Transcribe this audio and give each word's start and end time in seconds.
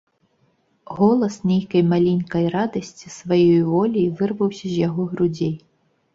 Голас 0.99 1.35
нейкай 1.51 1.83
маленькай 1.91 2.47
радасці 2.57 3.13
сваёю 3.19 3.61
воляй 3.75 4.09
вырваўся 4.17 4.61
з 4.67 4.75
яго 4.87 5.09
грудзей. 5.15 5.55